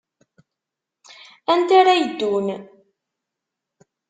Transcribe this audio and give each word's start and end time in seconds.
Anta 1.51 1.73
ara 1.81 1.93
yeddun? 1.99 2.47